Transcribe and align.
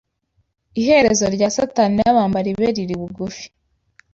Iherezo 0.81 1.25
rya 1.35 1.49
Satani 1.55 1.93
nabambari 1.97 2.51
be 2.59 2.67
riri 2.75 2.95
bugufi 3.01 3.45